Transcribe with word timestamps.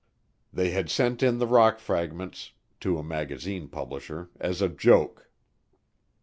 They 0.51 0.71
had 0.71 0.89
sent 0.89 1.21
in 1.21 1.37
the 1.37 1.45
rock 1.45 1.77
fragments 1.77 2.53
[to 2.79 2.97
a 2.97 3.03
magazine 3.03 3.67
publisher] 3.67 4.31
as 4.39 4.59
a 4.59 4.67
joke. 4.67 5.29